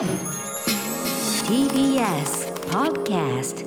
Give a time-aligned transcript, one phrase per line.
[0.00, 0.08] TBS
[2.70, 3.66] Podcast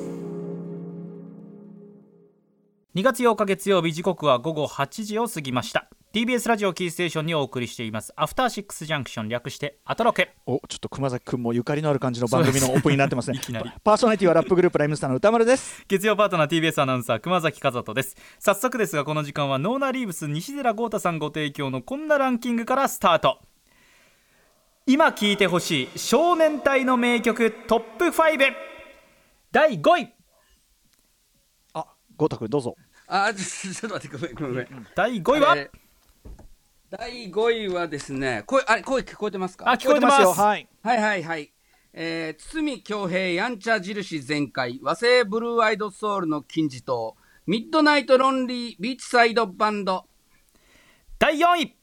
[2.96, 5.92] 2月8日月曜日時刻は午後8時を過ぎました。
[6.12, 8.14] TBS ラジオキーステーションにお送りしています。
[8.16, 10.34] アフターシックスジャンクション略してアトロケ。
[10.48, 13.38] おちょっと熊崎君もゆかりのある感じの番組の オープニングになってますね。
[13.38, 13.72] いきなり。
[13.84, 15.86] パーソナリティはラップグループライムスターの歌丸です。
[15.88, 18.18] 月曜パートナー TBS アナウンサー熊崎和人です。
[18.40, 23.40] 早速ですがこの時間はノーナリーブス西寺豪太さんご提供のこんなランキングからスタート
[24.86, 28.54] 今聴いてほしい少年隊の名曲トップ5
[29.52, 30.14] 第5位
[31.74, 31.86] あ
[32.18, 32.76] 豪太君どうぞ。
[33.08, 34.88] あ ちょっと待ってごめんごめんごめん。
[34.96, 35.84] 第5位は、えー
[36.90, 39.68] 第5位はですね声あれ声聞こえてますか？
[39.72, 40.22] あ聞こえてます。
[40.22, 40.32] よ。
[40.34, 40.68] はい。
[40.84, 41.52] はいはいはい。
[41.92, 44.80] えー、堤恭平やんちゃ印全開。
[44.84, 47.16] 和製ブルーアイドソウルの金字塔。
[47.48, 50.06] ミッドナイトロンリービーチサイドバンド。
[51.18, 51.76] 第4位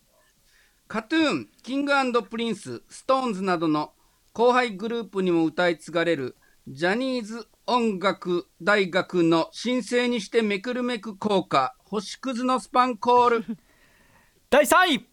[0.87, 3.93] KAT-TUN King & Prince SixTONES などの
[4.33, 6.37] 後輩グループにも歌い継がれる
[6.69, 13.45] ジャニーズ音楽大学の神聖にしてめくるめく校歌星屑のスパンコール。
[14.49, 15.07] 第3位。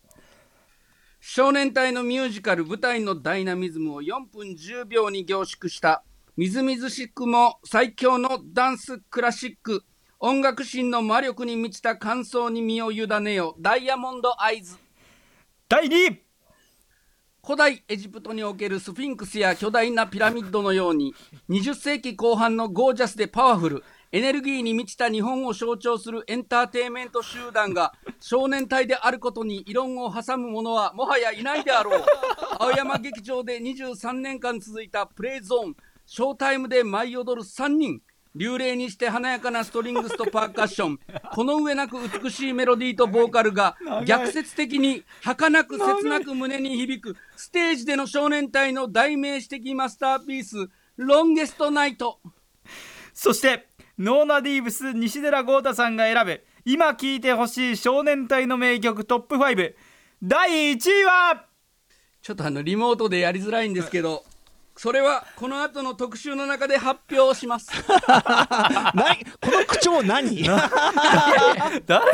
[1.19, 6.03] 少年隊のミュージカル舞台のダイナミズムを4分10秒に凝縮した
[6.35, 9.83] みずみずしくも最強のダンスクラシック。
[10.19, 14.77] 音楽心の魔力に満ちた感想に身を委ねよダイヤモンドアイズ。
[15.67, 16.26] 第2位
[17.47, 21.15] 古代エジプトにおけるスフィンクスや巨大なピラミッドのように
[21.47, 32.03] 20世紀後半のゴージャスでパワフルエネルギーに満ちた日本を象徴するエンターテインメント集団が少年隊であることに異論を挟む者はもはやいないであろう。
[32.59, 38.01] 青山劇場で23年間続いたプレイゾーンショータイムで舞い踊る3人。
[38.37, 40.99] 流麗にして華やかなストリングスとパーカッション。
[41.33, 52.19] この上なく美しいメロディーとボーカルが逆説的に儚く切なく胸に響くステージでの少年隊の代名詞的マスターピースロンゲストナイト。
[53.13, 59.73] そしてノーナディーブス西寺豪太さんが選ぶ今聴いてほしい少年隊の名曲トップ5
[60.21, 61.45] 第1位は！
[62.21, 64.23] ちょっとあのリモートでやりづらいんですけど
[64.77, 67.71] それはこの後の特集の中で発表します。
[68.93, 69.25] 何？
[69.41, 70.43] この口調何？
[71.87, 72.11] 誰？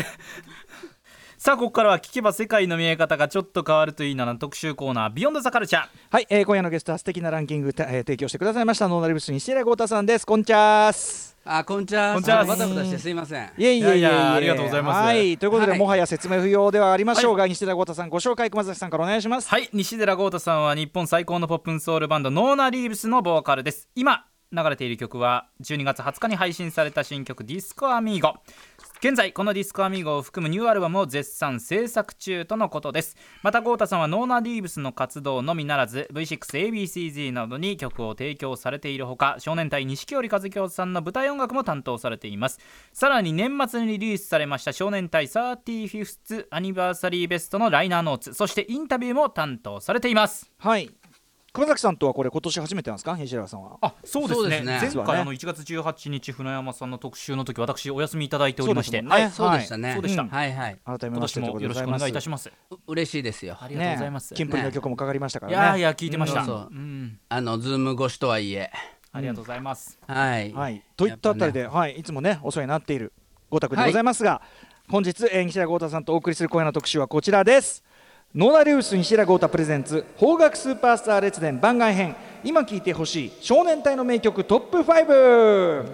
[1.43, 10.25] さあここからは聞けば世界の見え方がちょっと変わるといいなな特集コーナービヨンドザカルチャーはい、えー、今夜のゲストは素敵なランキング、えー提供してくださいましたノーナリブス西寺豪太さんです。
[10.25, 11.35] こんちゃーす。
[11.43, 13.51] あこんにちはこんにちはあバタバタしてすいません。
[13.57, 13.97] いえいえいえいえ。
[13.97, 14.97] いやいやありがとうございます。
[15.01, 15.79] はいということで、はい。
[15.79, 19.49] もはや説明不要ではありましょうが、西寺豪太さんご紹介熊崎さんからお願いします。
[19.49, 23.89] はい西寺豪太さんは日本最高のポップンソウルバンドノーナリーブスのボーカルです。
[23.95, 28.35] 今流れている曲は12月20日に配信された新曲「ディスコアミーゴ」
[29.03, 33.17] 現在このディスコアミーゴを含むニューアルバムを絶賛制作中とのことです。
[33.41, 42.59] また豪太さんはノーナ・リーブスの活動のみならず V6 A.B.C-Z などに曲を提供されているほか少年隊錦織一清さんの舞台音楽も担当されています。
[42.93, 50.49] さらに年末にリリースされました少年隊 35th アニバーサリーベストのライナーノーツそしてインタビューも担当されています。
[50.59, 50.89] はい。
[51.53, 53.15] 熊崎さんとはこれ今年初めてなんですか？
[53.15, 53.77] 西寺さんは。
[53.79, 54.57] あそうですね。
[54.57, 54.91] すね。
[54.95, 59.07] 前回あの1月18日船山さんの特集の時私お休みいただいておりまして、ね。
[59.07, 60.23] はいそうでしたね、そうでした。
[60.23, 60.29] うん。
[60.29, 60.79] はいはい。
[60.83, 62.51] 改めましてよろしくお願いいたしまます。
[62.71, 63.55] う嬉しいですよ。
[63.61, 65.65] ありがとうございます、ね、キンプリの曲もかかりましたかいらね。
[65.67, 66.45] やいや聞いてました、うん。
[66.47, 66.69] そうそう。
[66.71, 67.19] うん。
[67.29, 68.71] あのズーム越しとはいえ。
[69.11, 73.13] ありがとうございます、はい、はい、といったあたりで、はい、いつもねお世話になっている
[73.51, 74.41] 豪太君でございますが、
[74.89, 77.83] 本日、えー、西田豪太さんとお送りする今夜の特集はこちらです
[78.35, 82.15] ノーナリウス西田豪太プレゼンツ邦楽スーパースター列伝番外編。
[82.43, 85.85] 今聴いてほしい少年隊の名曲トップ5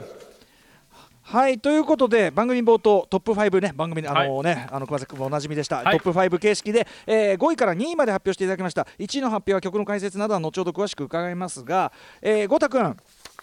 [1.21, 5.99] はいということで番組冒頭トップ5ね番組あのね、あの熊崎君もおなじみでした、はい。
[5.99, 8.87] トップ5形式で、えー5位から2位まで発表していただきました。
[8.97, 12.95] 1位の発表は曲の解説などは後ほど詳しく伺いますが、えー、豪太君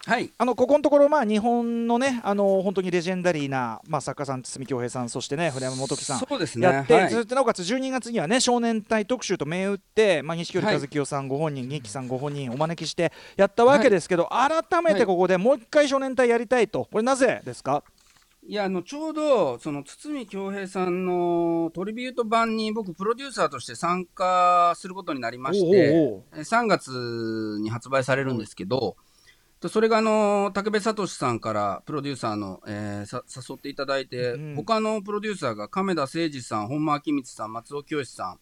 [0.07, 0.31] はい。
[0.39, 6.65] あのここのところ、まあ、日本のね、あの本当にレジェンダリーな、まあ、作家さん、堤恭平さん、そしてね、古山元樹さん、そうですね。
[6.65, 7.11] やって、はい。
[7.11, 10.81] ずっとなおかつ12月にはね、少年隊特集と銘打って、まあ、錦織はい。
[10.81, 17.83] 和清さんご本人、二木さんご本人、お招きしてやったわけですけど、改めてここでもう一回少年隊やりたいと、これ、なぜですか？
[18.49, 26.23] いやあのちょうどその堤恭平さんのトリビュート版に僕プロデューサーとして参加することになりましておうおうおう。
[26.37, 28.97] え3月に発売されるんですけど、と
[29.69, 38.39] それがあの武部聡さんからプロデューサーの、えーさ誘っていただいて、うん他のプロデューサーが亀田誠二さん本間明光さん松尾清さん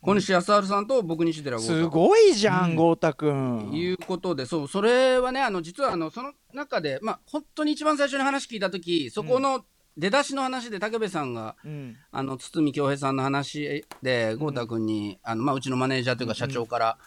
[0.00, 3.70] 小西康治さんと僕西寺豪太すごいじゃん、豪太君。
[3.72, 9.64] いうことで、そう、それはね、あの、実は、あの、その中で、まあ、本当に一番最初に話聞いたとき、そこの
[9.96, 11.96] 出だしの話で、武部さんが、うん。
[12.12, 16.98] あの、堤恭平さんの話で、豪太君に、あの、まあ、うちのマネージャーというか社長から、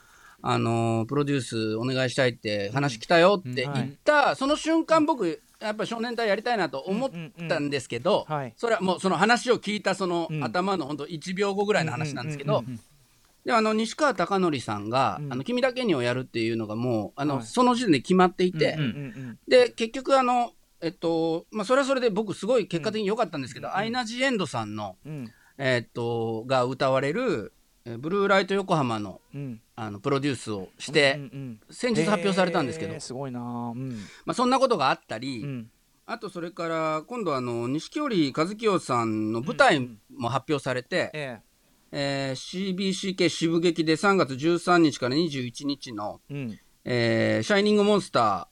[0.41, 7.11] あのープロデュースお願いしたいって話来たよって言った、その瞬間僕やっぱ少年隊やりたいなと思っ
[7.47, 12.79] たんですけど、うんうんうんはいそれはもうその話を聞いたそのうん頭の本当1秒後ぐらいの話なんですけど、うんうんうん
[13.43, 18.89] であの西川貴教さんが、うんあの君だけにをやるっていうのがもうあの、はいその時点で決まっていて、うんうんう
[19.31, 27.60] んで結局あのえっとまあそれはそれで僕すごい結果的に良かったんですけど、アイナ・ジ・エンドさんのうんえっとが歌われるえー
[27.97, 29.61] ブルーライト横浜のうん。
[29.75, 31.19] あのプロデュースをして、
[31.71, 33.89] 先日発表されたんですけど、すごいなうん。
[34.25, 35.71] まあ、そんなことがあったり、うん。
[36.05, 39.79] あとそれから今度あの錦織一清さんの舞台
[40.15, 41.39] も発表されて、え
[41.91, 42.31] え。
[42.33, 46.59] ー CBCK 渋劇で3月13日から21日のえうん。
[46.85, 48.47] えーシャイニングモンスター、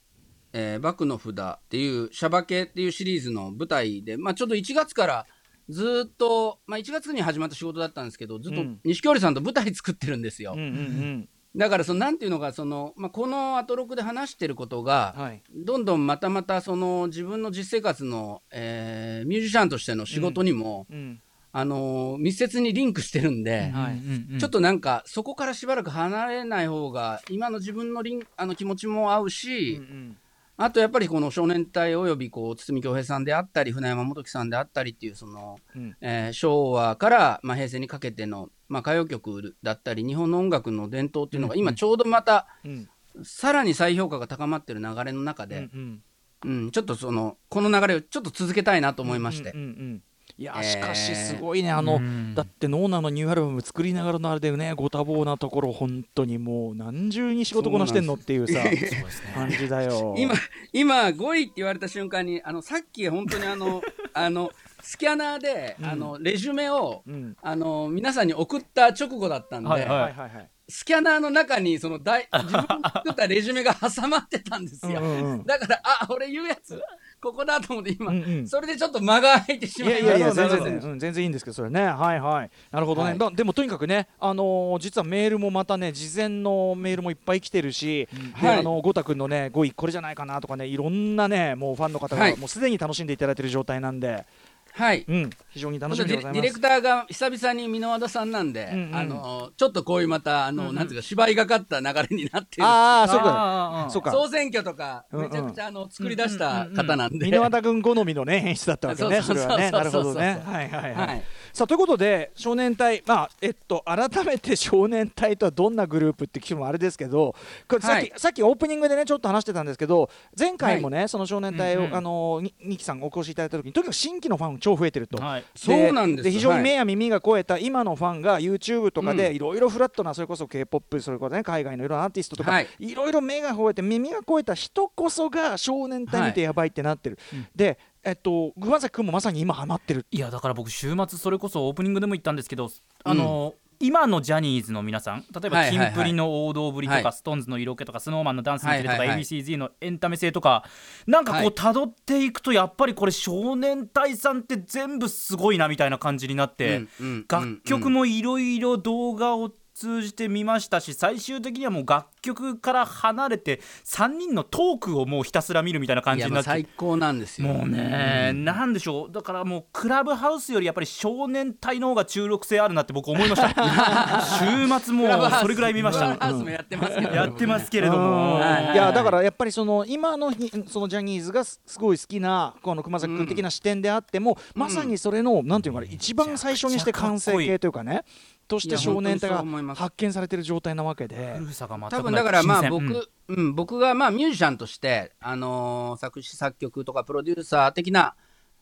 [0.53, 5.25] えーバクの札っていう、シャバケっていうシリーズの舞台で、まあちょっと1月から
[5.69, 8.79] ずーっと、まあ1月に始まった仕事だったんですけど、ずっとうん。
[8.83, 10.53] 錦織さんと舞台作ってるんですよ。
[10.55, 15.41] うんうんだからその、なんていうのか、その、まあこのアトロクで話してることが、うんはい。
[15.51, 21.21] どんどんまたまたその自分の実生活の、えーミュージシャンとしての仕事にも、うん
[21.51, 24.39] あのー密接にリンクしてるんで、はいうんうん。
[24.39, 30.17] ちょっとなんかそこからしばらく離れない方が今の自分のリンあの気持ちも合うし、うん
[30.61, 35.95] あとやっぱりこの少年隊およびこう堤恭平さんであったり船山元樹さんであったりっていうその、うん。
[36.01, 42.89] えー昭和から、まあ、平成にかけての、まあ、歌謡曲だったり日本の音楽の伝統っていうのが今ちょうどまたうん。
[43.23, 46.01] さらに再評価が高まってる流れの中うんうで、ん。
[46.43, 49.51] うんちょっとそのこの流れをちょっと続けたいなと思いまして。
[49.51, 49.59] うん。
[49.59, 50.03] うんうん
[50.39, 50.63] いやえー。
[50.63, 52.33] しかしすごいねあのうん。
[52.33, 58.59] だってノーナのニューアルバム作りながらのあれでねご多忙なところ本当にもう何重に仕事こなしてんのっていうさ
[59.35, 60.15] 感じだよ。
[60.17, 60.33] 今、
[60.73, 63.81] 今5位って言われた瞬間に、あの、さっき本当にあの、
[64.13, 64.51] あの、
[64.81, 65.85] スキャナーで、うん。
[65.85, 67.37] あの、レジュメを、うん。
[67.41, 70.29] あの、皆さんに送った直後だったんで、はいはいはいはい。
[70.29, 75.01] はいスキャナーの中に、その大、自分が作ったレジュメが挟まってたんですよ。
[75.01, 75.43] うんうんうん。
[75.43, 76.79] だから、あ、俺言うやつ、
[77.21, 78.47] ここだと思って今、うんうん。
[78.47, 80.07] それでちょっと間が空いてしまいました。
[80.07, 80.49] いやいやいや全
[80.79, 81.83] 然、うん、全然いいんですけどそれね。
[81.85, 82.51] はいはい。
[82.71, 83.17] なるほどね、はい。
[83.17, 88.07] だでもとにかくねあのー実はメールもまたね事前のメールもいっぱい来てるし、
[88.41, 88.59] ではい。
[88.59, 92.31] あのゴタ君のね5位これじゃないかなとかねいろんなねもうファンの方はい。
[92.31, 94.25] がもうすでに楽しんでいただいてる状態なんで、
[94.73, 95.05] はい。
[95.07, 95.29] うん。
[95.51, 96.41] 非常に楽しみでございます。
[96.41, 98.95] ディレクターが久々に箕輪田さんなんで、うんうん。
[98.95, 100.75] あのちょっとこういうまたあの、うんうん。
[100.75, 102.65] なんていうか芝居がかった流れになってる。
[102.65, 103.25] ああそうか。
[103.27, 104.11] あーそうか。
[104.11, 109.47] 総選挙とかうんうんめちゃくちゃあの作り出した方なんで、箕輪田君好みのね演出だったわけねそそうそうそう。
[109.47, 109.71] れはね。
[109.71, 110.41] なるほどね。
[110.45, 111.23] はいはいはい、はい。
[111.53, 117.35] さあということで少年隊まあえっと改めて少年隊とはどんなグループって聞くのもあれですけど
[117.67, 118.13] これさっき,、はい。
[118.17, 121.95] さっきオープニングでねちょっと話してたんですけど前回もね、その少年隊を、うんうん。
[121.95, 125.17] あのにニキさんお越しいただいた時にとにかく新規のファン超増えてると。
[125.17, 125.43] はい。
[125.55, 126.29] そうなんです。
[126.29, 126.63] 非常にはい。
[126.63, 129.35] 目や耳が超えた今のファンが YouTube とかでうん。
[129.35, 132.67] いろいろフラットなそれこそ K-POP それこそね海外のいろんなアーティストとかはい。
[132.79, 137.47] いろいろ目が超えて耳が超えた人こそが少年隊見てやばいってなってる、うん。
[137.55, 140.05] でえっと熊崎君もまさに今ハマってる。
[140.11, 142.69] いやだから僕週末それこそオープニングでも言ったんですけど
[143.03, 145.87] あの、今のジャニーズの皆さん例えばはいはいはい。
[145.87, 147.13] キンプリの王道ぶりとか、はい。
[147.13, 150.65] ストーンズの色気とかスノーマンのダンスのキレとか、はいはいはい ABCZ のエンタメ性とか
[151.07, 151.47] なんかこはい。
[151.47, 167.47] う辿っていくとやっぱりこれ少年隊さんって全部すごいなみたいな感じになって、うんうん楽曲もいろいろ動画を通じて見ましたし最終的にはもう楽曲から離れて3人のトークをもうひたすら見るみたいな感じになってもう最高なんですよ。
[167.47, 169.11] もうね、なんでしょう。
[169.11, 173.49] だからもうクラブハウスよりやっぱり少年隊の方が注力性あるなって僕思いました。
[174.39, 176.13] 週末もうそれぐらい見ました。
[176.15, 177.15] クラブハウスもやってますけど。
[177.15, 177.99] やってますけれども。
[177.99, 178.39] うん。
[178.39, 188.03] はいいやだからやっぱりその今のひそのジャニーズがすすごい好きなこの熊崎君的な視点であっても、まさにそれのなんていうのかな一番最初にして完成形というかね
[188.49, 191.37] として少年隊が発見されてる状態なわけで。
[191.37, 193.03] 古さが全くない多分だからまあ僕、新鮮。
[193.29, 193.55] うん。
[193.55, 198.15] 僕がまあミュージシャンとして、あのー作詞作曲とかプロデューサー的な、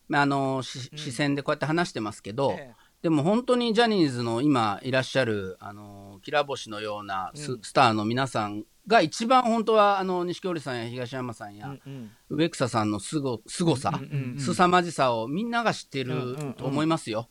[0.09, 2.75] まああのーし視線でこうやって話してますけど、ええ。
[3.01, 7.61] でも本当にジャニーズの今いらっしゃる、あのー、きら星のようなス,、うん。
[7.61, 12.11] スターの皆さんが一番本当はあの錦織さんや東山さんや、うんうん。
[12.29, 14.39] 植草さんのすごすごさ、うんうんうん。
[14.39, 17.29] 凄まじさをみんなが知ってると思いますよ。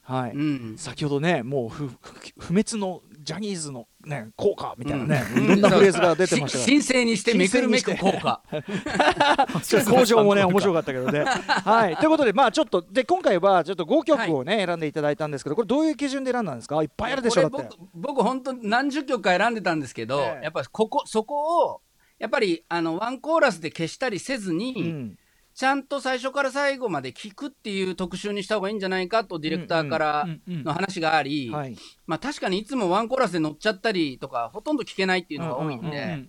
[0.77, 1.69] 先ほどねもう
[2.39, 5.45] 不滅のジャニーズの、ね、効果みたいなね、うん。
[5.45, 8.41] いろんなフレーズが出てましたしから神聖にしてめくるめく効果。
[9.91, 11.25] 工場もね面白かったけどね。
[11.27, 11.97] はい。
[11.97, 16.81] ということでまあちょっとで今回はちょっと5曲をね、選んでいただいたんですけどこれどういう基準で選んだんですか？
[16.83, 17.77] いっぱいあるでしょだこれって。
[17.95, 20.45] 僕僕本当何十曲か選んでたんですけど、ええ。
[20.45, 21.81] やっぱここそこを
[22.19, 25.19] やっぱりあのワンコーラスで消したりせずに、うん
[25.57, 31.75] ちゃんと最初から最後まで聞くっていう特集にした方がいいんじゃないかとディレクターからの話があり、はい。
[32.07, 36.25] まあ確かにいつもワンコーラスで乗っちゃったりとかほとんど聞けないっていうのが多いんで、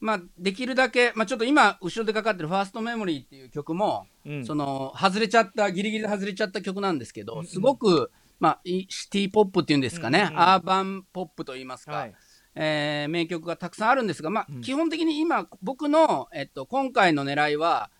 [0.00, 4.46] まあできるだけ、まあちょっと今後ろでかかってる「ファーストメモリーっていう曲も、うん。
[4.46, 8.10] その外れちゃったギリギリで外れちゃった曲なんですけど、すごく、
[8.40, 12.14] まあ、いシティポップっていうんですかね、アーバンポップといいますか、はい。
[12.54, 17.90] えー名曲がたくさんあるんですが、まあ、基本的に今、僕の、えっと、今回の狙いは、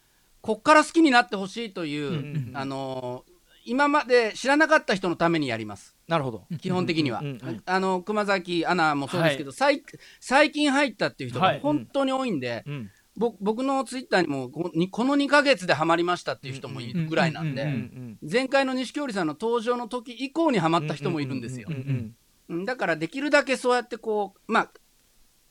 [0.47, 3.37] こっから好きになってほしいという、んあのー
[3.69, 5.97] 今まで知らなかった人のためにやります。
[6.07, 6.47] なるほど。
[6.61, 7.19] 基本的には。
[7.19, 9.83] うんうんあの、熊崎アナもそうですけど、最
[10.21, 11.57] 最近入ったっていう人はい。
[11.57, 17.79] が本当に多いんで、うんぼ僕のツイッターにもこにこの2ヶ月でハマりましたっていう人もいるぐらいなんで、うんうんう
[18.27, 21.67] ん前回の錦織さんの登場の時以降にハマった人もいるんですよ。
[21.69, 21.75] うん。
[21.75, 22.15] うん
[22.49, 24.71] うんだからできるだけそうやってこう、まあ、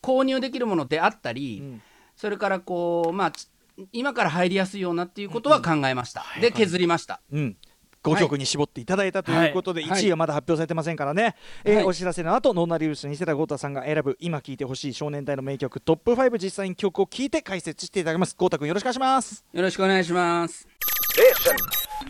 [0.02, 1.82] 購入できるものであったり、うん。
[2.16, 3.50] それからこう、まあ、つ
[3.92, 6.24] 今から入りやすいようなっていうことは考えました。
[6.42, 7.22] で、削りました。
[7.32, 7.58] うん。
[8.04, 11.84] 5曲に絞っていただいたということで、はい1位はまだ発表されてませんからね、えーはい。
[11.86, 18.36] お知らせの後ノーナリーブス西寺豪太さんが選ぶ今聴いてほしい少年隊の名曲トップ5実際に曲を聴いて解説していただきます。
[18.38, 19.44] 豪太君よろしくお願いします。
[19.52, 20.68] よろしくお願いします。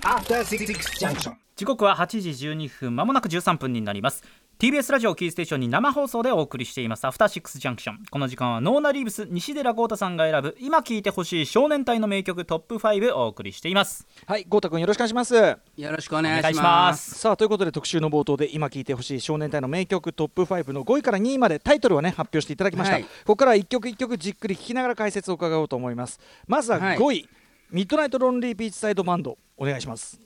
[0.02, 0.66] After Six
[1.00, 1.36] Junction.
[1.56, 4.24] 時刻は8時12分まもなく13分になります
[4.58, 7.06] TBS ラジオキーステーションに生放送でお送りしています。
[7.06, 8.00] アフターシックスジャンクション。
[8.10, 14.08] この時間はノーナリーブス西寺豪太さんが選ぶ今聴いてほしい少年隊の名曲トップ5をお送りしています。
[14.26, 15.36] はい豪太君よろしくお願いします。
[15.36, 16.64] よろしくお願いしま。
[16.64, 17.16] ます。
[17.16, 23.04] すさあということで特集の冒頭で今聴いてほしい少年隊の名曲トップ5の5位から2位までタイトルをね発表していただきました、はい。
[23.04, 26.18] ここからは一曲一曲じっくり聴きながら解説を伺おうと思います。
[26.48, 26.98] まずははい。
[26.98, 27.30] 5位、
[27.72, 30.25] ミッドナイトロンリービーチサイドバンドお願いします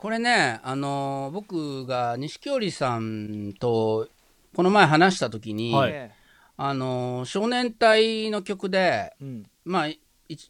[0.00, 4.08] これね、あのー僕が錦織さんと
[4.56, 5.90] この前話した時に、はい。
[5.92, 6.10] え
[6.56, 9.46] あのー少年隊の曲で、ーうん。
[9.66, 10.00] まあ、い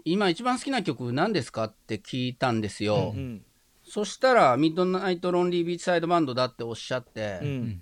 [0.04, 3.12] 今一番好きな曲何ですかって聞いたんですよ。
[3.16, 3.45] うん
[3.83, 7.80] そしたら、ミッドナイトロンリービーチサイドバンドだっておっしゃって、うん。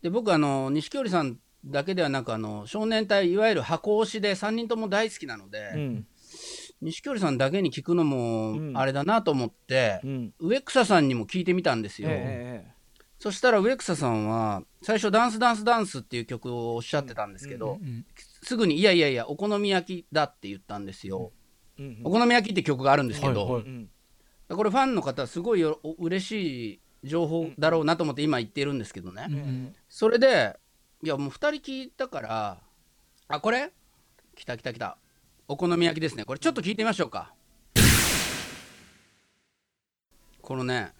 [0.00, 6.06] で僕あの錦織さんだけではなくあの少年隊いわゆる箱推しで3人とも大好きなので、うん
[6.80, 8.76] 錦織さんだけに聞くのもうん。
[8.76, 10.34] あれだなと思って、うん。
[10.38, 12.66] 植草さんにも聞いてみたんですよ、え
[13.18, 17.78] そしたら植草さんは最初「ダンスダンスダンス」っていう曲をおっしゃってたんですけど、
[18.42, 21.32] すぐに「いやいやいやお好み焼きだ」って言ったんですよ、
[21.78, 22.00] えうん。
[22.04, 23.62] お好み焼きって曲があるんですけど、はいはい。
[23.62, 23.90] うん。
[24.48, 30.58] これファンの方すごいよお嬉しい情報だろうなと思って今言ってるんですけどね、それで
[31.02, 32.60] いやもう2人聞いたから
[33.28, 33.72] あこれ？
[34.36, 34.98] 来た来た来た
[35.46, 36.24] お好み焼きですね。
[36.24, 37.34] これちょっと聞いてみましょうか。
[40.40, 40.92] このね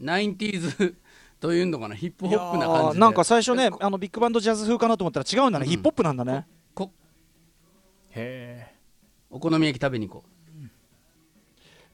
[0.00, 0.94] 90s
[1.40, 5.70] というのかなヒップホップな感じなんか最初ねあのビッグバンドジャズ風かなと思ったら違うんだね、うん。
[5.70, 6.46] ヒップホップなんだね。
[6.74, 6.90] こ
[8.10, 8.74] へ
[9.30, 10.24] お好み焼き食べに行こ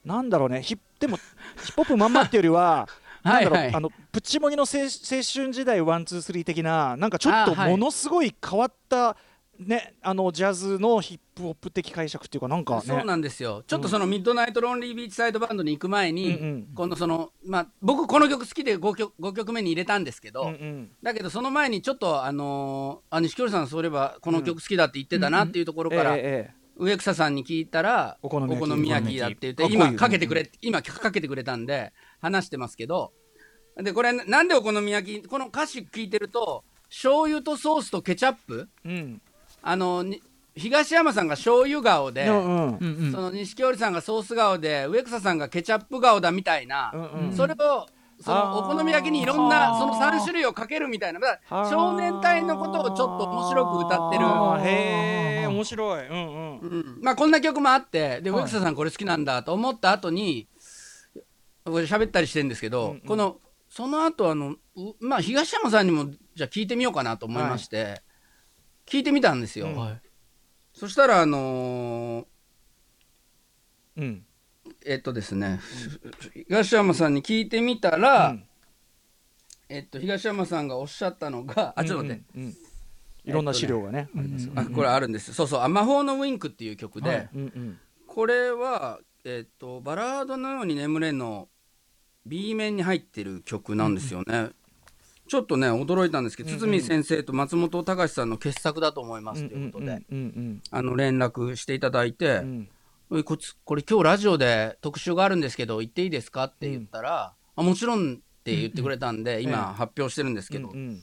[0.05, 1.17] なんだろうねヒッでも
[1.63, 2.87] ヒップホップまんまっていうよりは
[3.23, 3.49] はいはい。
[3.49, 9.15] なんだろうあのプッチモニの青青春時代ワンツースリー的ななんかちょっとものすごい変わった
[9.65, 12.81] ねあのジャズのヒップホップ的解釈っていうかなんかね。
[12.85, 13.63] そうなんですよ。
[13.65, 20.91] ちょっとそのミッドナイトロンリービーチサイドバンドに行く前に、うんうんこのそのまあ僕この曲好きで 5, 曲5曲目に入れたんですけど、うんうん。
[21.01, 26.17] だけどその前にちょっとあのーあ錦織さんそういえばこの曲好きだって言ってたなっていうところから、
[26.75, 29.17] 植草さんに聞いたらお好み焼き。
[29.17, 33.13] だって言って今かけてくれ今かけてくれたんで話してますけど。
[33.77, 38.67] でこれなんでお好み焼きこの歌詞聞いてると醤油とソースとケチャップ？
[38.83, 39.21] うん
[39.61, 40.21] あのに
[40.55, 43.11] 東山さんが醤油顔で、うんうん。
[43.11, 47.87] その錦織さんがソース顔で植草さんがケチャップ顔だみたいな、うんうんそれを
[48.23, 54.25] そのお好み焼きにいろんなその3種類をかけるみたいなだから少年隊のことをちょっと面白く歌ってる。
[54.63, 56.07] へえ面白い。
[56.07, 56.59] うんうん。
[56.59, 56.65] う
[56.99, 56.99] ん。
[57.01, 58.43] まあこんな曲もあってではい。
[58.43, 60.47] 植草さんこれ好きなんだと思った後に
[61.65, 62.99] これ喋ったりしてるんですけど、うんうん。
[63.01, 63.37] この
[63.69, 64.57] その後あのう
[64.99, 68.03] まあ東山さんにもじゃあ聞いてみようかなと思いまして、
[68.91, 69.75] 聞いてみたんですよ、うん。
[69.77, 70.01] はい。
[70.73, 72.25] そしたらあのー
[73.95, 74.25] うん。
[74.85, 75.61] えっとですね、
[76.49, 78.43] 東山さんに聞いてみたら、うん。
[79.69, 82.43] えっと東山さんがおっしゃったのがあちょっと待って、うん。
[82.43, 82.57] うん
[83.23, 87.29] いろんな資料がねありますよあこれあるんですそうそう「あ魔法のウィンク」っていう曲で、はい。
[87.35, 87.79] うんうん。
[88.07, 91.47] これは、えっとバラードのように眠れの
[92.25, 94.49] B 面に入ってる曲なんですよね。
[95.31, 102.41] ちょっとね驚いたんですけど、堤先生と松本隆さんの傑作だと思いますということで、連絡していただいて、
[103.09, 103.23] うん。
[103.23, 111.01] ここれ今日ラジオで特集があるんですけど行っていいですかって言ったら、あもちろんって言ってくれたんで、今発表してるんですけど、うんうん。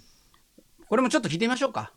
[0.91, 1.95] これもちょっと聞いてみましょうか。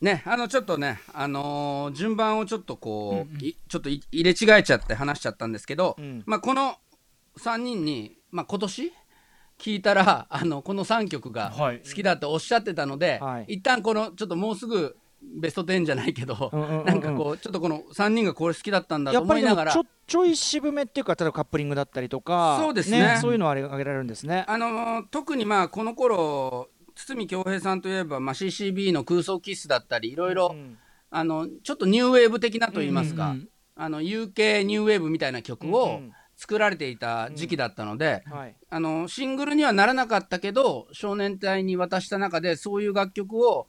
[0.00, 6.22] ね、あのちょっとね、あのー順番をちょっとこう、いちょっとい入れ違えちゃって話しちゃったんですけど、ん。
[6.24, 6.76] まあこの
[7.36, 8.92] 3人に、まあ今年
[9.58, 11.78] 聞いたら、あのこの3曲がはい。
[11.80, 13.54] 好きだっておっしゃってたので、はい。
[13.54, 16.86] 一旦このちょっともうすぐベスト10じゃないけど、うんうんうんうん。
[16.86, 23.18] なんかこうちょっとこの3人がこれ好きだったんだと思いながらちょちょい渋めっていうか例えばカップリングだったりとかそうですね。
[23.20, 24.44] そういうのはあれ挙げられるんですね。
[24.46, 30.78] あのー特にまあこの頃筒美京平さんといえば、まあ、 C-C-B の空想キッスだったりいろいろ、うん
[31.10, 33.48] あのちょっとニューウェーブ的なと言いますか、うんうん
[33.80, 38.54] あの UK ニューウェーブみたいな曲うんをうん作られていた時期だったので、はい。
[38.70, 43.66] あのシングルにはならなかったけど少年隊に渡した中でそういう楽曲を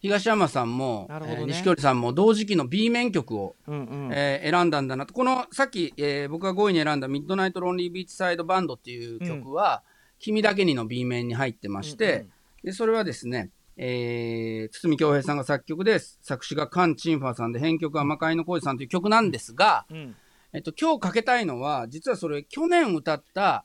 [0.00, 1.20] 東山さんも、ね。
[1.26, 4.10] えー錦織さんも同時期の B 面曲を、うんうん。
[4.12, 5.14] えー選んだんだなと。
[5.14, 9.84] このさっき、えー僕が5位に選んだ「ミッドナイト・ロンリー・ビーチサイド・バンド」っていう曲は
[10.18, 12.30] 「君だけに」の B 面に入ってまして、うんうん。
[12.64, 20.16] でそれはですね、えー、堤恭平さんが作曲で作詞がカン・チンファーさんで編曲は魔界の恋さんという曲なんですが、うん
[20.52, 23.64] えっと、今日かけたいのは実はそれ去年歌った、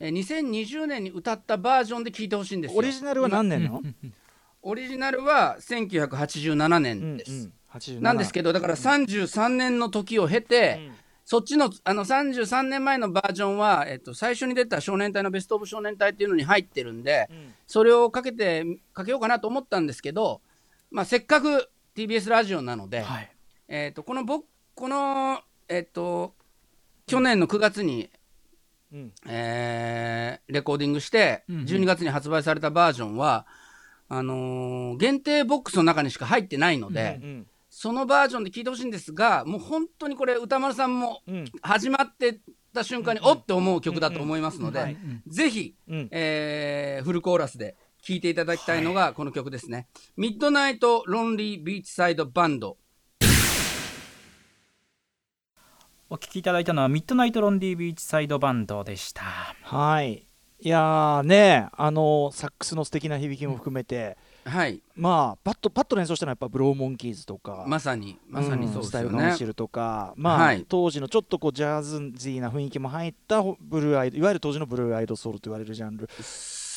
[0.00, 2.78] えー2020年に歌ったバージョンで聴いてほしいんですよ。
[2.78, 3.82] オリジナルは何年の？
[4.62, 7.40] オリジナルは1987年です、うん。
[7.42, 10.90] うん87なんですけどだから33年の時を経て、
[11.24, 17.28] そっちのあの33年前のバージョンは、えっと、最初に出た少年隊のベスト・オブ少年隊っていうのに入ってるんで、
[17.66, 20.40] それをかけてかけようかなと思ったんですけど、
[20.90, 23.30] まあ、せっかく TBS ラジオなので、はい。
[23.68, 26.34] えっとこの僕この、えっと
[27.06, 28.10] 去年の9月に、
[28.92, 29.12] うん。
[29.28, 31.64] えーレコーディングして、うんうん。
[31.64, 33.46] 12月に発売されたバージョンは
[34.08, 41.44] あのー限定ボックスの中にしか入ってないので、うんそのバージョンで聴いてほしいんですがもう本当にこれ歌丸さんもうん。
[41.62, 42.40] 始まって
[42.72, 44.96] た瞬間に、おって思う曲だと思いますので、はい
[45.26, 46.08] ぜひ、うん。
[46.10, 49.88] えーフルコーラスで聴いていただきたいのがこの曲ですね。
[50.16, 52.78] ミッドナイト・ロンリー・ビーチサイド・バンド。
[56.08, 59.22] お聞きいただいたのはミッドナイトロンリービーチサイドバンドでした。
[59.62, 60.24] はい。
[60.60, 69.44] いやーねあのサックスの素敵な響きも含めて、はい、まあパッとパッと連想したのはやっぱブローモンキーズとか、まさに、まさにそうですスタイルカウンシ。
[69.44, 70.64] ルとか、まあはい。
[70.68, 76.08] 当時のちょっとこうジャズジーな雰囲気も入ったブルーアイドいわゆる当時のブルーアイドソウルと言われるジャンル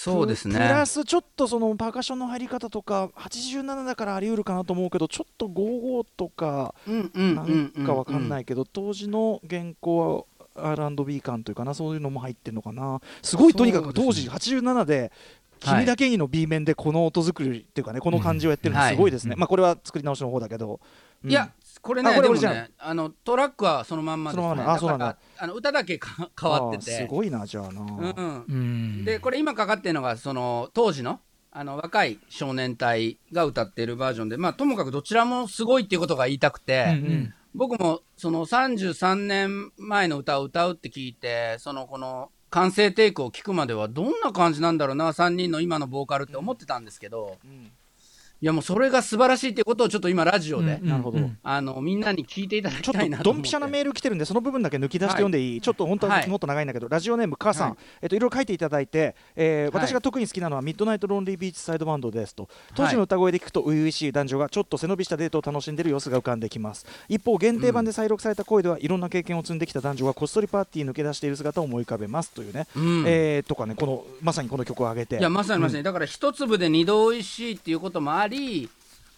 [0.01, 0.53] そうですね。
[0.53, 8.45] プラスちょっとそのパーカッションの入り方とか87だからあり得るかなと思うけどちょっと55とかなうんんかわかんないい。
[8.45, 13.01] けど、当時の原稿は R&B 感というかなそういうのも入ってるのかな。
[13.21, 15.11] すごいとにかく当時87で
[15.59, 19.39] 「君だけに」の B 面でこの音作りっていうかねこの感じをやってるのすごいですね、うん。
[19.39, 20.79] まあこれは作り直しの方だけど、
[21.25, 21.29] うん。
[21.29, 22.57] いや、これあね、でもこれオリジナル。
[22.61, 24.63] ね、あのトラックはそのまんまですね。
[24.65, 25.05] あそうなんだ。
[25.05, 26.91] からあの歌だけか変わってて。
[26.91, 29.05] すごいなじゃあな、うんうん。
[29.05, 31.19] でこれ今かかってるのがその当時の
[31.51, 37.33] あの若い少年隊が歌っているバージョンで、まあ、ともかくどちらもすごいっていうことが言いたくて、うんうん。
[37.55, 47.37] 僕もその33年前の歌を歌うって聞いてそのこの完成テイクを聞くまではどんな感じなんだろうな3人の今のボーカルって思ってたんですけど、
[48.41, 51.19] いやもうそれが素晴らしいってことをちょっと今ラジオで、なるほど。
[51.43, 56.29] あのみんなに聞いていただきちょたいなっとと思ってドンピシャなメール来てるんでその部分だけ抜き出して読んでいい、ちょっと本当ははい。
[56.29, 57.77] もっと長いんだけど、ラジオネーム母さん、はい。
[58.01, 62.49] えっといろいろ書いていただいて、えーはい私が特に好きなのはミッドナイトロンリービーチサイドバンドですと。
[62.75, 78.28] 当時の歌声で聞くと初々しい男女がちょっと背伸びしたデートを楽しんでいる様子が浮かんできます一方限定版で再録された声ではいろんな経験を積んできた男女がこっそりパーティー抜け出している姿を思い浮かべますというね、うんえーとかねこのまさにこの曲を上げていやまさにまさに、だから一粒で二度おいしいっていうこともあり、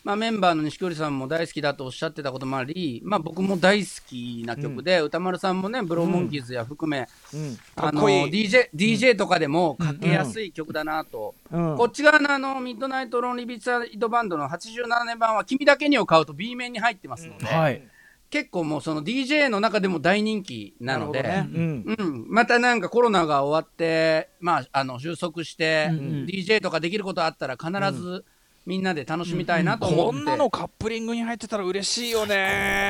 [0.03, 11.77] まあ、メンバーの錦織さんも大好きだとおっしゃってたこともあり、まあ、僕も大好きな曲で、歌丸さんもねブローモンキーズや含め、うん、かあの DJ, DJ とかでもかけやすい曲だなと、うん。
[11.77, 17.83] こっち側のあのミッドナイト・ロンリー・ビーチサイドバンドの87年版は「君だけに」を買うと B 面に入ってますので、はい。
[18.31, 21.21] 結構もうその DJ の中でも大人気なので。
[21.21, 21.49] ね。
[21.53, 21.95] うん。
[21.99, 26.25] うん、またなんかコロナが終わって、まあ、あの収束して、うんうん。
[26.25, 28.23] DJ とかできることあったら必ず
[28.65, 32.35] みんなで楽しみたいなと思って、こんなのカップリングに入ってたら嬉しいよね。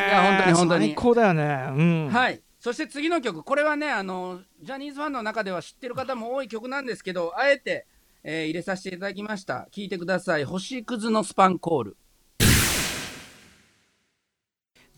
[0.10, 0.86] いや本当に本当に。
[0.88, 1.44] 最高だよね。
[1.44, 2.10] うん。
[2.10, 3.44] はい、そして次の曲。
[3.44, 7.88] これはねあのジャニーズファンの中では知ってる方も多い曲なんですけどあえて、
[8.24, 9.68] えー入れさせていただきました。
[9.72, 10.46] 聞いてください。
[10.46, 11.98] 星屑のスパンコール。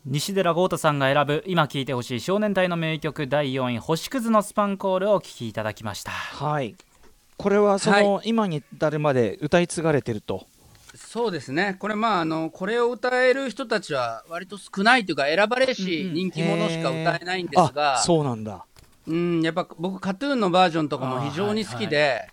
[0.06, 6.12] 西寺豪太さんが選ぶ今聴いてほしい少年隊の名曲第4位星屑のスパンコールをお聴きいただきました。
[6.12, 6.76] はい。
[7.38, 10.46] これはその、今に至るまで歌い継がれてると
[11.14, 11.76] そうですね。
[11.78, 18.66] これまああのこれを歌える人たちは割と少ないというか選ばれし人気者しか歌えないんですが、あそうなんだ。
[19.06, 22.32] うん、やっぱ僕、カトゥーンのバージョンとかも非常に好きで、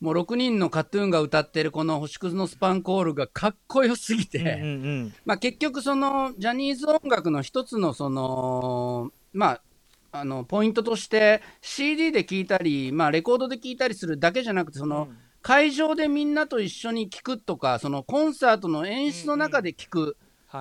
[0.00, 4.46] もう6人のカトゥーンが歌ってるこの星屑のスパンコールがかっこよすぎて、うんう
[5.04, 9.60] んまあ結局そのジャニーズ音楽の一つのそのま
[10.10, 15.08] ああのポイントとして CD で聴いたり、まあ、レコードで聴いたりするだけじゃなくてその、
[15.42, 20.16] 会場でみんなと一緒に聴くとかそのコンサートの演出の中で聴く、はい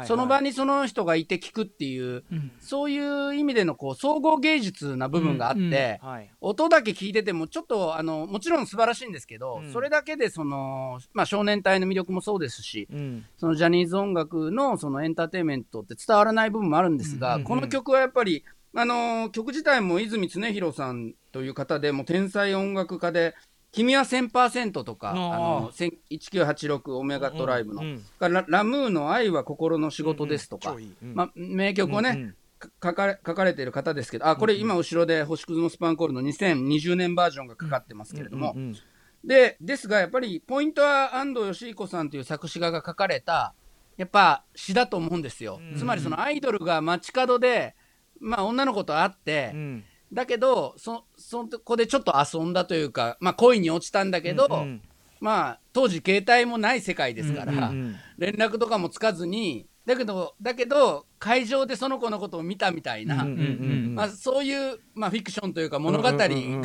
[0.05, 2.23] その場にその人がいて聴くっていう、
[2.61, 6.13] そういう意味でのこう総合芸術な部分があって、うんうん。
[6.13, 6.29] はい。
[6.39, 9.73] 音だけ聞いててもちょっとあのもちろん素晴らしいんですけど、うん。
[9.73, 13.25] それだけでその、まあ、少年隊の魅力もそうですし、うん。
[13.37, 23.35] そのジャニーズ音楽のそのエンターテインメントって伝わらない部分もあるんですが、うんうんこの曲はやっぱり、あのー曲自体も泉常弘さんという方でもう天才音楽家で
[23.71, 27.87] 「君は1000%」とか「あの千1986オメガトライブの」うん。
[27.87, 31.15] うんララムーの「愛は心の仕事です」とか、うんうん。
[31.15, 32.35] まあ、名曲をね、うんうん。
[32.59, 38.75] か書かれ書かれている方ですけどあこれ今後ろで星屑のスパンコールの2020年バージョンがかかってますけれども、うんうん
[39.23, 43.53] で、ですが、やっぱり、ポイントは安藤義彦さんという作詞家が書かれた、
[43.97, 45.59] やっぱ詩だと思うんですよ。
[45.77, 47.75] つまり、そのアイドルが街角で、
[48.19, 54.81] まあ、女の子と会って、うんだけど、そ、そこでちょっと遊んだというか、まあ、恋に落ちたんだけど、うん
[55.21, 63.41] まあ、当時携帯もない世界ですから、うんうん連絡とかもつかずに、だけど、だけど、会場でその子のことを見たみたいな、うんうんう
[63.89, 66.63] んまあ、そういう、まあ、フィクションというか物語が、うんうんうんうん。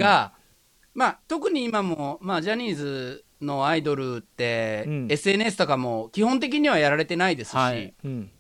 [0.92, 5.06] まあ、特に今も、まあ、ジャニーズのアイドルって、うん。
[5.10, 7.94] SNS とかも基本的にはやられてないですし、はい。
[8.04, 8.30] うん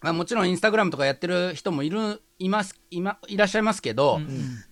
[0.00, 4.20] まあ、もちろんインスタグラムとかやってる人もいるいますいまいらっしゃいますけど、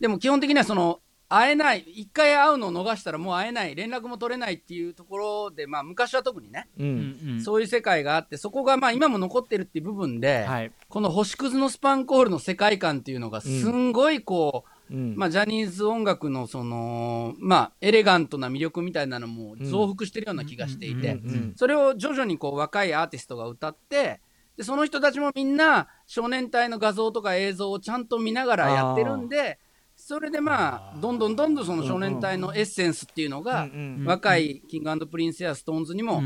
[0.00, 7.40] でも基本的にはその会えない一回会うのを逃したらもう会えない連絡も取れないっていうところで、まあ、昔は特にね、ううんん。
[7.42, 10.72] そういう世界があってそこがまあ今も残ってるっていう部分で、はい。
[10.88, 15.16] この星屑のスパンコールの世界観っていうのがすんごいこう、うん。
[15.16, 21.52] まあ、ジャニーズ音楽のその、まあ、エレガントな魅力みたいなのも増幅してるような気がしていて、うんうん。
[21.56, 24.22] それを徐々にこう若いアーティストが歌って、
[24.58, 29.60] でその人たちもみんな少年隊の画像とか映像をちゃんと見ながらやってるんで、
[29.94, 36.22] それでまあ、どんどんどんどんその少年隊のエッセンスっていうのが、うん若いキングプリンスや SixTONES にも、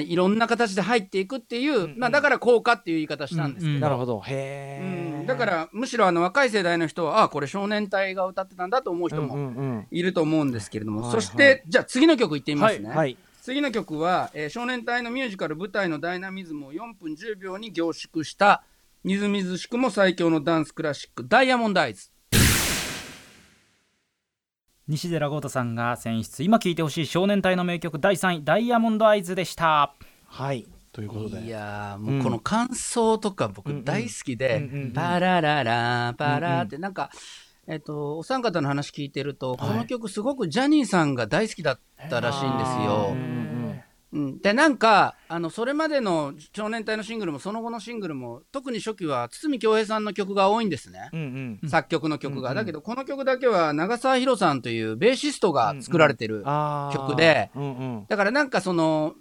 [0.00, 4.20] いろんな形で入っていくっていう、まあ、だから効果っていう言い方したんですけど、なるほど。
[4.20, 5.26] へえうん。
[5.26, 18.62] だからむしろあの若い世代の人はあこれ少年隊が歌ってたんだと思う人もいると思うんですけれども、はいそして、じゃあ次の曲いってみますね、うんはい次の曲は、えー少年隊のミュージカル舞台のダイナミズムを4分10秒に凝縮した
[19.02, 22.08] みずみずしくも最強のダンスクラシック「ダイヤモンドアイズ。
[24.86, 26.44] 西寺豪太さんが選出。
[26.44, 29.92] 今聴いてほしい少年隊の名曲第3位「ダイヤモンドアイズ」でした。
[30.26, 30.68] はい。
[30.92, 31.42] ということ」で。
[31.44, 34.62] いやーもうこの感想とか僕大好きでうん。
[34.62, 34.82] うん。
[34.82, 37.10] うん「パラララパラ」ってなんか、
[37.72, 41.80] えっとお三方の話聞いてると、この曲すごくジャニーさんが大好きだっ
[42.10, 43.16] たらしいんですよ。
[44.12, 51.70] うん、でなんかあのそれまでの少年隊のシングルもその後のシングルも特に初期は堤恭平さんの曲が多いんですね、うんうん。
[51.70, 52.62] 作曲の曲が、うんうん。
[52.62, 56.44] だけどこの曲だけは長澤宏さんというベーシストが作られてる、
[56.92, 57.66] 曲でうんう
[58.02, 58.06] ん。
[58.06, 59.14] だからなんかその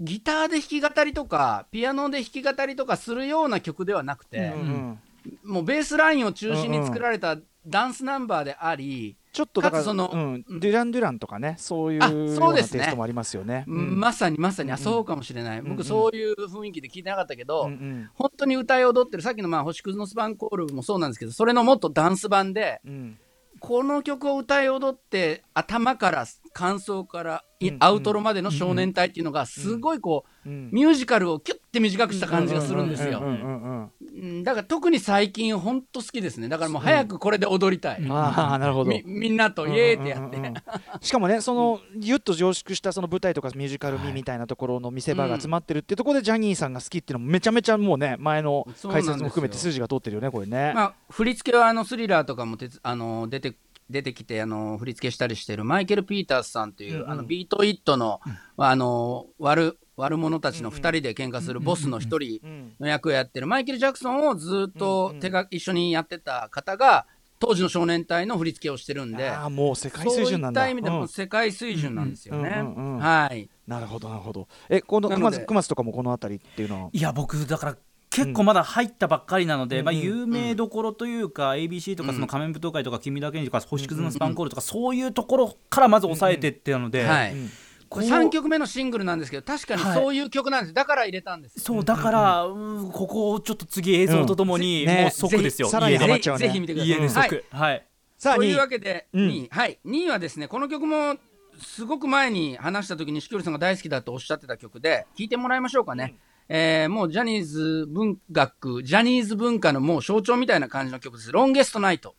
[0.00, 4.98] ギターで弾き語りとかピアノで弾き語りとかするような曲ではなくて、うん
[5.44, 12.84] もうベースラインを中心に作られたダンスナンバーであり、ちょっとだからそのうんデュラン・デュランとかねそういうそうですね。
[12.84, 13.64] イストもありますよね。
[13.66, 13.98] うん。
[13.98, 18.10] まさにまさにあそうかもしれない、うん僕そういう雰囲気で聞いてなかったけど、うんうん。
[18.14, 23.18] 本当に歌い踊ってるさっきのまあ星屑のスパンコールもそうなんですけどそれのもっとダンス版でうん。
[23.60, 27.44] この曲を歌い踊って頭から感想から
[27.80, 34.44] アウトロまでの少年隊っていうのがすごいこう、うんミュージカルをキュッて短くした感じがするんですよ、うんうんうんうんうん。
[34.44, 36.48] だから特に最近本当好きですね。
[36.48, 38.90] だからもう早くこれで踊りたい、ああなるほど。
[38.90, 40.54] みみんなとイエーってやって、うんうんうん。
[41.00, 50.72] しかもねそのギュッと凝縮したその舞台とかミュージカル味みたいなところの見せ場が詰まってるっていうところでジャニーさんが好きっていうのもめちゃめちゃもうね前の解説も含めて筋が通ってるよねこれね。
[50.74, 53.56] まあ、振り付けはあのスリラーとかもてつあの出て
[53.94, 58.20] 出てきてあの振り付けしたりしてるマイケル・ピータースさんという、あのビート・イットの,、
[58.56, 67.06] あの悪悪者たちの2人で喧嘩するボスの1人の役をやってるマイケル・ジャクソンをずっと手が一緒にやってた方が
[67.38, 70.62] 当時の少年隊の振り付けをしてるんでああもう世界そうい水準なんだ。
[70.62, 72.50] った意味でうんも世界水準なんですよね。
[72.58, 74.48] うんうんうんうんはいなるほどなるほど。
[74.68, 75.30] えこの熊
[75.62, 76.90] 津とかもこの辺りっていうのは？
[76.92, 77.76] いや僕だから
[78.14, 87.32] 結構まだ入ったばっかりなので、うんまあ、有名どころというか、ABC とかその仮面舞踏会とか君だけにとか星屑のスパンコールとか、そういうところからまず抑えてってなので、はい。
[87.32, 87.50] うん。
[87.88, 94.86] これ3曲目のシングルなんですけど確かにはいそういう曲なんです、だから入れたんですそうだから、うんここをちょっと次映像とともに、うん。
[94.88, 96.04] ねもう即ですよ、ぜひさらに家で。
[96.04, 96.90] ハマっちゃうねぜひ見てください。
[96.90, 97.28] 家ではい。
[97.28, 97.86] 即、はい。
[98.16, 99.28] さあという2わけで、うん。
[99.28, 101.16] 2位、はい、2位はですね、この曲も
[101.60, 106.14] すごく前に話した時に錦織さんが大好きだとおっしゃってた曲で、聴いてもらいましょうかね。
[106.48, 111.32] えーもうジャニーズ文学、ジャニーズ文化のもう象徴みたいな感じの曲です。
[111.32, 112.14] ロンゲストナイト。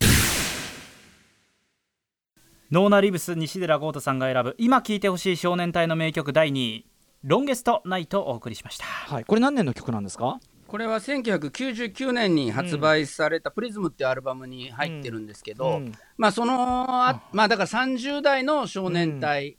[2.72, 6.86] ノーナリブス西寺豪太さんが選ぶ今聴いてほしい少年隊の名曲第2位。
[7.22, 8.84] ロンゲストナイトをお送りしました。
[8.84, 10.40] はいこれ何年の曲なんですか？
[10.66, 15.92] これは1999年に発売されたプリズムっていうアルバムに入ってるんですけど、うん。
[16.18, 19.56] まあそのあまあだから30代の少年隊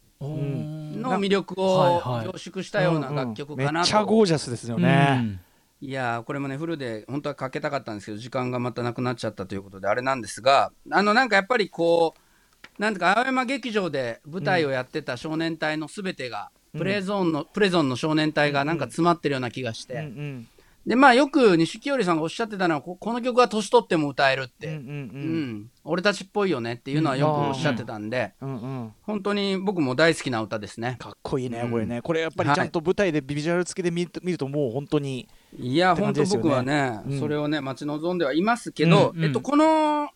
[0.97, 4.05] の魅力を凝縮したような楽曲かなめっちゃと。
[4.07, 5.39] ゴージャスですよね、
[5.81, 5.87] うん。
[5.87, 20.47] いやーこれもねフルで本当はかけたかったんですけど時間がまたなくなっちゃったということであれなんですがあのなんかやっぱりこうなんていうか青山劇場で舞台をやってた少年隊のすべてが、プレゾーンのプレゾンの少年隊がなんか詰まってるような気がして、うんうん
[20.87, 28.61] でまあよく錦織さんがおっしゃってたのはここの曲は年取っても歌えるって、うんうん俺たちっぽいよねっていうのはよくおっしゃってたんで、うんうん。
[28.61, 30.97] うん本当に僕も大好きな歌ですね。
[30.99, 31.71] かっこいいね、うん。
[31.71, 32.01] これね。
[32.01, 37.19] これやっぱりちゃんと舞台でビジュアル付きで見ると見るともう本当にいや、本当僕はね、うん。
[37.19, 39.25] それをね、待ち望んではいますけど、うんうん。
[39.25, 40.09] えっと、この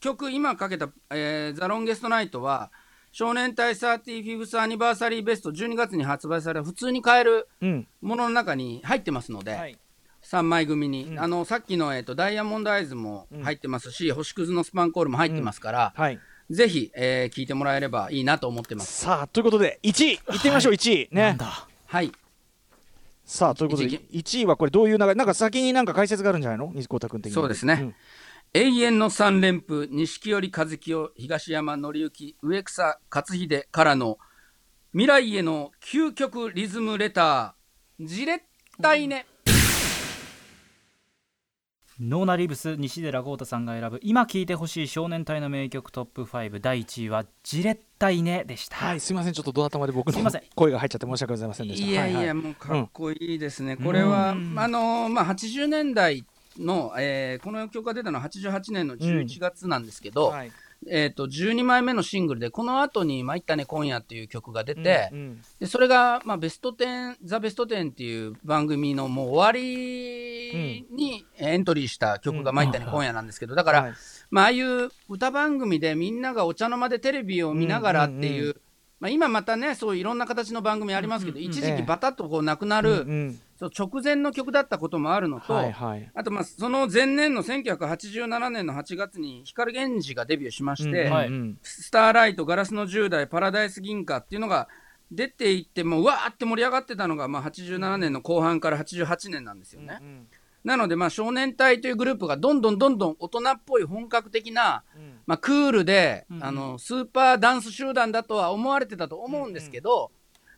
[0.00, 2.70] 曲、今かけた、えー、ザ・ロンゲスト・ナイトは、
[3.12, 7.86] 少年隊 35th アニバーサリーベスト12月に発売され、普通に買えるうん。
[8.00, 9.78] ものの中に入ってますので、はい
[10.34, 11.20] 3枚組に、うん。
[11.20, 16.18] あのさっきの、えっと、ダイヤモンドアイズも入ってますし、星屑のスパンコールも入ってますから、はい。
[16.50, 19.04] ぜひ、えー聞いてもらえればいいなと思ってます。
[19.04, 20.12] さあということで1位。
[20.12, 21.08] いってみましょう、1位。
[21.10, 21.22] ね。
[21.22, 21.68] なんだ。
[21.86, 22.12] はい、
[23.24, 23.94] さあということで一
[24.34, 26.72] 位1位はこれどういう流れなんか先になんか解説があるんじゃないの？
[26.74, 27.34] 西光太君的に。
[27.34, 27.94] そうですね。
[28.52, 34.18] 永遠の三連符、錦織和樹、東山紀之、植草克秀からの
[34.92, 38.40] 未来への究極リズムレター、ジレッ
[38.82, 39.26] タイネ。
[42.00, 49.32] ノーナリブス西寺豪太さんが選ぶ今聴いてほしい少年隊の名曲トップ5第1位はジレッタイネでした、はいすいません。
[49.32, 50.42] ちょっとドア頭で僕のすいません。
[50.56, 51.88] 声が入っちゃって申し訳ございませんでした。
[51.88, 53.76] いやいや、ははもうかっこいいですね。
[53.76, 56.24] これは、あのーまあ、80年代
[56.58, 60.52] の、えーこの曲が出たのは88年の11月なんですけど、はい
[60.88, 65.42] えっ、と、12枚目のシングルで、この後に、参ったね、今夜っていう曲が出て、うんうん。
[65.58, 73.92] でそれが、まあ、ベスト10、ザ・ベスト10っていう番組のもう終わりにエントリーした曲が参ったね、今夜なんですけど、だから、はい。
[74.30, 78.60] まあ、ああいう歌番組でみんながお茶の間でテレビを見ながらっていう、うんうん
[79.04, 83.40] まあ、今またね、そういういろんな形の番組ありますけど、一時ええ期バタッとこうなくなうんる、うん。
[83.58, 86.10] そう直前の曲だったこともあるのと、はいはい。
[86.14, 91.58] あと、まあ、その前年の1987年の8月に光源氏がデビューしまして、はいうんうん。
[91.62, 94.68] スターライト、ガラスの10代、パラダイス銀河っていうのが
[95.12, 99.98] 出ていって、もううわーって盛り上がってたのが、まあ、87年の後半から88年なんですよね。
[100.00, 100.26] うん
[100.64, 104.82] なので、まあ、少年隊というグループがどんどんどんどん大人っぽい本格的な、
[105.26, 110.10] まあ、クールで、あの、スーパーダンス集団だとは思われてたと思うんですけど、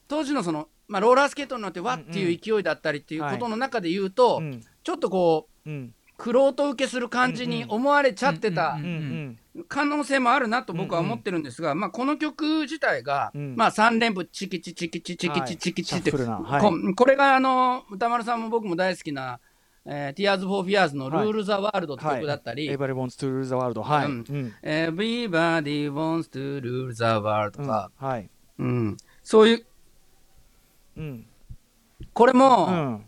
[0.08, 4.62] 当時のその、まあ、ローラースケートに乗ってわっていう勢いだったりっていうことの中で言うと、うん。
[4.82, 5.94] ちょっとこう、うん。
[6.16, 13.56] クロート受けする感じに思われちゃってたうんうん可能性もあるなと僕は思ってるんですが、まあ、この曲自体が、うん。
[13.56, 19.40] まあ、3連符チキチチキチチキチチキチって、これがあの歌丸さんも僕も大好きな、
[19.88, 27.50] えー、Tears for Fears の「ルール・ザ・ワールド」って曲だったり、はい、Everybody wants to rule the world はい、ううんん Everybody wants to rule the world
[27.52, 29.66] とか、はいうんそういう
[30.96, 31.26] うん
[32.12, 33.04] これも、うん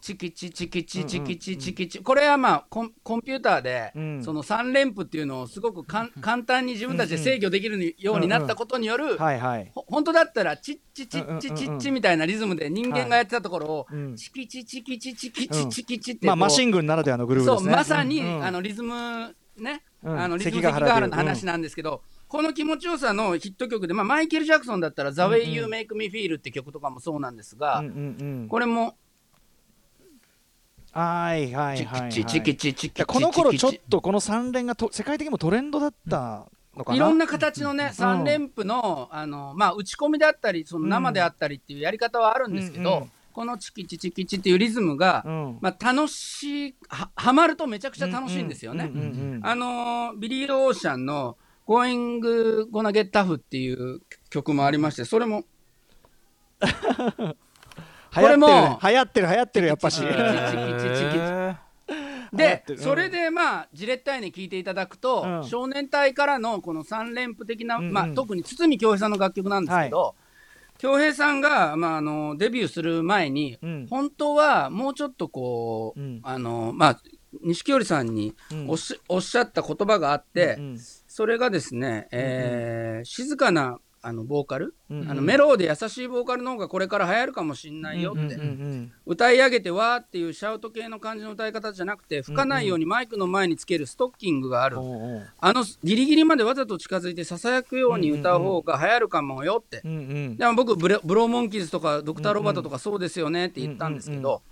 [0.00, 4.24] チキチチキチチキチチキチ、これはまあコンコンピューターで、うん。
[4.24, 14.16] その3連符っていうのをすごくかん簡単に自分たちで制御できるようになったことによる、本当だったらチッチチッチチッチみたいなリズムで人間がやってたところを、うん。
[14.16, 17.72] チキチチキチチキチチキチってまあマシングンならではのグループですね。
[17.72, 20.18] まさに、あのリズムね、うん。
[20.18, 27.82] あのリズム関ヶ原の話なんですけど、この気持ちよさのヒット曲で、まあ、マイケル・ジャクソンだったら「The Way You Make Me Feel」って曲とかもそうなんですが、
[28.48, 28.94] これも
[30.92, 43.02] はいはいチはい、はい、キチチキチチキチいやこの頃ちょっとこの三連がと世界的にもトレンドだったのかな、いろんな形のね、三連符の、あの、まあ、打ち込みであったり、その生であったりっていうやり方はあるんですけど、うん。
[43.02, 45.58] うんこのチキチチキチっていうリズムが、うん。
[45.60, 48.90] まあ、楽しい、は、はまるとめちゃくちゃ楽しいんですよね。
[49.42, 52.18] あのービリー・オーシャンの Going
[52.72, 54.00] Gonna Get Tough っていう
[54.30, 55.44] 曲もありまして、それも、
[58.14, 58.78] これもね。
[58.82, 60.02] 流行ってる流行ってるやっぱし
[62.32, 70.14] でそれでまあ、ジレッタイネ聞いていただくと、うん少年隊からのこの3連符的な、うんうんまあ、特に堤恭平さんの楽曲なんですけど、
[70.78, 77.00] 恭平さんが、まあ、あのデビューする前に、うん本当はもうちょっとこう、うんあのまあ、
[77.42, 85.10] 錦織さんにうんおっし,、おっしゃった言葉があって、うんそれがですね、えー静かなあのボーカル、うんうん。
[85.10, 88.38] あのメローで優しいボーカルの方がこれから流行るかもしんないよって、
[89.04, 95.28] 歌い上げてわーっていうシャウト系の感じの歌い方じゃなくて吹かないようにマイクの前につけるストッキングがある、うんおうおう。
[95.38, 104.42] あのギリギリまでわざと近づいてささやくように歌う方が流行るかもよって、でも僕ブレブローモンキーズとかドクター・ロバートとかそうですよねって言ったんですけど、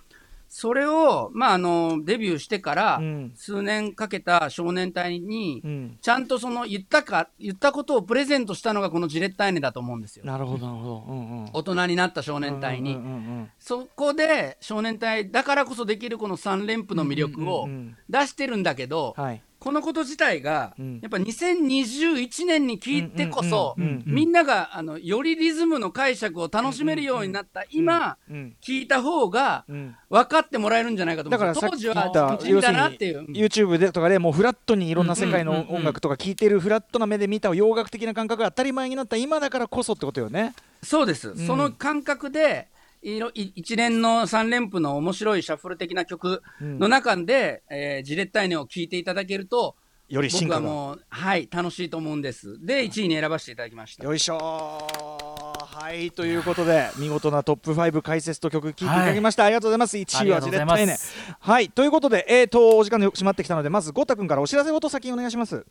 [0.49, 3.33] それを、まあ、あのデビューしてからうん。
[3.37, 5.99] 数年かけた少年隊にうん。
[6.01, 10.25] ちゃんとその言ったか言ったことをプレゼントしたのがこのジレッターネだと思うんですよ。
[10.25, 11.05] なるほどなるほど。
[11.09, 11.51] うんうん。
[11.53, 17.97] 大人になった少年隊に、うんうんうんそこで少年隊だからこそできるこの3連符の魅力をうんうんうん。
[18.09, 21.01] 出してるんだけど、はいこのこと自体が、うん。
[21.01, 23.75] やっぱ2021年に聞いてこそ、
[24.07, 29.97] みんながあのよりリズムの解釈を楽しめるようになった今、うん聞いた方がうん。
[30.11, 31.41] 分かってもらえるんじゃないかと思う。
[31.41, 33.25] だから当時はだなっていう。
[33.31, 40.55] YouTube でとかでもうフラットにいろんな世界の音楽とか聴いてるフラットな目で見た洋楽的な感覚が当たり前になった今だからこそってことよね。
[40.83, 41.37] そうです、ん。
[41.37, 42.69] その感覚で
[43.03, 49.77] いろい一連の3連符の面白いシャッフル的な曲の中で、えージレッタイネを聴いていただけると
[50.09, 50.61] より進化が。
[50.61, 52.59] 僕はもうはい楽しいと思うんです。
[52.65, 54.05] で1位に選ばせていただきました。
[54.05, 55.49] よいしょー。
[55.81, 59.97] はいということで見事なトップ5解説と曲聴いていただきました、ありがとうございます。
[59.97, 60.97] 1位はジレッタイネ
[61.41, 65.65] はいということでえーとお時間の迫ってきたのでまず豪太君からお知らせごと先にお願いします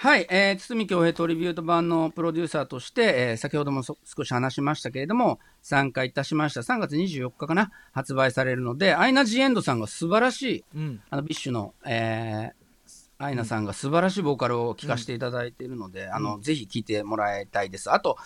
[0.00, 6.60] はい、えー、筒美京平トリビュート版のプロデューサーとして、えー先ほどもそ少し話しましたけれども、参加いたしました。
[6.60, 12.67] 3月24日かな、発売されるので、アイナ・ジ・エンドさんが素晴らしい、うんあの、 BiSH の、えー
[13.20, 17.90] アイナさんが素晴らしいボーカルを聴かせていただいているので、あの、ぜひ聴いてもらいたいです。
[17.90, 18.16] あと、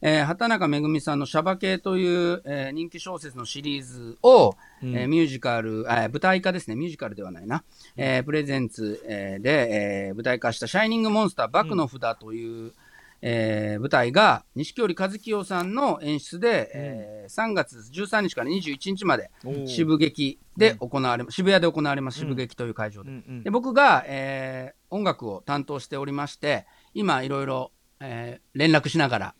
[0.00, 7.62] えー畑中めぐみさんのしゃばけという、えー人気小説のシリーズを、えーミュージカル、あー舞台化ですね、ミュージカルではないな、
[7.98, 12.72] えープレゼンツ、えーで、えー舞台化したシャイニングモンスター、バクの札という、
[13.20, 19.30] えー舞台が錦織和清さんの演出で、えー3月13日から21日まで
[19.66, 23.42] 渋劇で行われ、渋谷で行われます渋劇という会場で,、うんうん。
[23.42, 29.34] で僕が、えー音楽を担当しておりまして今いろいろ、えー連絡しながら、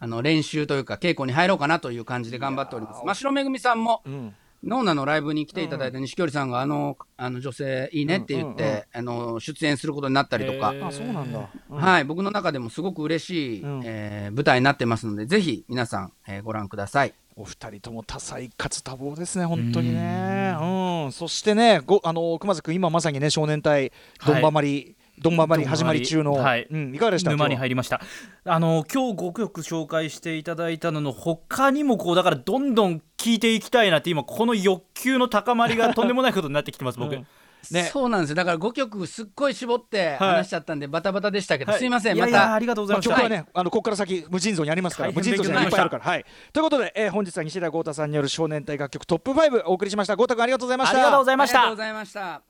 [0.00, 3.02] あの練習というか稽古に入ろうかなという感じで頑張っております。
[3.04, 11.76] 真城めぐみさんも、うんノーナのライブに来ていただいた錦織さんが、あのあの女性いいねって言って、うんうんあの出演することになったりとか、あそうなんだ、うん。
[11.76, 13.82] はい、僕の中でもすごく嬉しい、うん。
[13.84, 17.14] えー舞台になってますので、ぜひ皆さん、えーご覧ください。
[17.36, 20.54] お二人とも多彩かつ多忙ですね、本当にね。
[20.60, 23.92] うん、そしてね、ごあの熊津君、今まさにね、少年隊、
[24.26, 26.66] どんばまり、どんばまり始まり中の、はい。
[26.70, 27.30] うん、いかがでした？
[27.30, 28.00] 沼に入りました。
[28.44, 37.26] あの今日5曲紹介していただいたのの他にもこうだからどんどん聴いていきたいなって今この欲求の高まりがとんでもないことになってきてます僕、うん。
[37.70, 37.82] ね。
[37.92, 38.30] そうなんです。
[38.30, 38.36] よ。
[38.36, 41.78] だから5曲すっごい絞って話しちゃったんで、バタバタでしたけど、はい。
[41.78, 42.38] すいません、いやまた。
[42.38, 46.04] いやありがとうございました、まあ曲はね、あのここから先、無尽蔵にありますから、無尽蔵にいっぱいあるから。
[46.04, 50.16] はい、ということで、えー本日は西田豪太さんによる少年隊楽曲トップ5お送りしました。
[50.16, 50.96] 豪太君ありがとうございました。
[50.96, 51.60] ありがとうございました。
[51.60, 52.49] ありがとうございました。